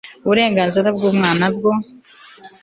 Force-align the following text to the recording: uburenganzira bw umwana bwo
uburenganzira 0.25 0.87
bw 0.95 1.01
umwana 1.11 1.45
bwo 1.55 1.71